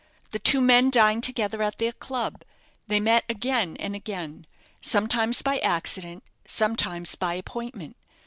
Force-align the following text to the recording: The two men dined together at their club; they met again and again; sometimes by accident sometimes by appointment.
The 0.31 0.39
two 0.39 0.61
men 0.61 0.89
dined 0.89 1.23
together 1.23 1.61
at 1.61 1.77
their 1.77 1.91
club; 1.91 2.41
they 2.87 2.99
met 2.99 3.23
again 3.29 3.77
and 3.79 3.93
again; 3.93 4.47
sometimes 4.81 5.43
by 5.43 5.59
accident 5.59 6.23
sometimes 6.43 7.13
by 7.13 7.35
appointment. 7.35 7.95